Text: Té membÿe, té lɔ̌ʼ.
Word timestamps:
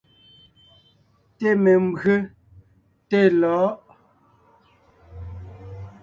Té 1.37 1.49
membÿe, 1.63 2.15
té 3.09 3.19
lɔ̌ʼ. 3.41 3.67